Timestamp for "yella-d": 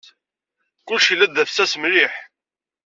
1.09-1.33